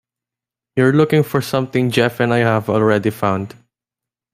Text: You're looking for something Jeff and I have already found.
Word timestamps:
You're 0.75 0.93
looking 0.93 1.21
for 1.21 1.43
something 1.43 1.91
Jeff 1.91 2.19
and 2.21 2.33
I 2.33 2.39
have 2.39 2.69
already 2.71 3.11
found. 3.11 3.53